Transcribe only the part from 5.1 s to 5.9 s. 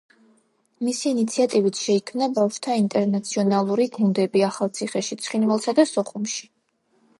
ცხინვალსა და